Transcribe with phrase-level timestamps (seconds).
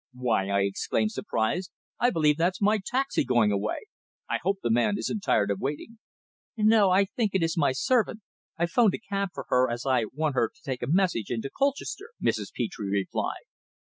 [0.15, 1.69] "Why!" I exclaimed, surprised.
[1.99, 3.81] "I believe that's my taxi going away.
[4.27, 5.99] I hope the man isn't tired of waiting!"
[6.57, 6.89] "No.
[6.89, 8.21] I think it is my servant.
[8.57, 11.29] I 'phoned for a cab for her, as I want her to take a message
[11.29, 12.47] into Colchester," Mrs.
[12.51, 13.45] Petre replied.